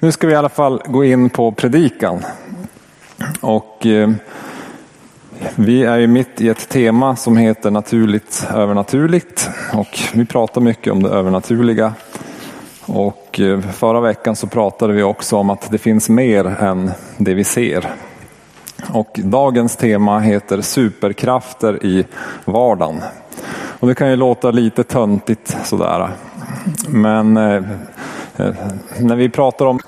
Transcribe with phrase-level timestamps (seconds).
[0.00, 2.24] Nu ska vi i alla fall gå in på predikan.
[3.40, 4.10] Och eh,
[5.54, 9.50] vi är ju mitt i ett tema som heter naturligt övernaturligt.
[9.72, 11.94] Och vi pratar mycket om det övernaturliga.
[12.86, 17.34] Och eh, förra veckan så pratade vi också om att det finns mer än det
[17.34, 17.90] vi ser.
[18.92, 22.06] Och dagens tema heter superkrafter i
[22.44, 23.00] vardagen.
[23.80, 26.10] Och det kan ju låta lite töntigt sådär.
[26.88, 27.62] Men eh,
[28.38, 28.54] Eh,
[29.00, 29.80] när vi pratar om